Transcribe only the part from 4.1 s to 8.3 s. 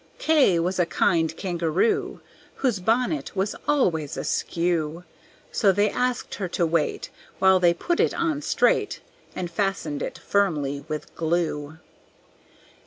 askew; So they asked her to wait While they put it